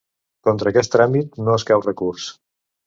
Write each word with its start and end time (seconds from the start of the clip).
Contra 0.47 0.71
aquest 0.71 0.93
tràmit 0.95 1.39
no 1.47 1.61
escau 1.61 1.87
recurs. 1.89 2.29